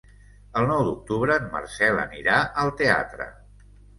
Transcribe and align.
El 0.59 0.63
nou 0.71 0.79
d'octubre 0.87 1.35
en 1.41 1.45
Marcel 1.57 2.01
anirà 2.05 2.39
al 2.65 2.75
teatre. 2.83 3.31